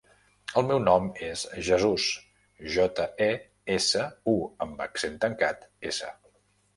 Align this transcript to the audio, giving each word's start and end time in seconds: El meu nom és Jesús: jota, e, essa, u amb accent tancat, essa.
El 0.59 0.63
meu 0.69 0.79
nom 0.83 1.09
és 1.25 1.41
Jesús: 1.67 2.05
jota, 2.75 3.05
e, 3.25 3.27
essa, 3.75 4.07
u 4.31 4.33
amb 4.67 4.81
accent 4.87 5.21
tancat, 5.27 5.69
essa. 5.91 6.11